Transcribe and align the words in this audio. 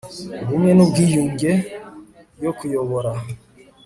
ubumwe 0.43 0.71
n 0.77 0.79
ubwiyunge 0.85 1.51
yo 2.43 2.51
kuyobora 2.57 3.11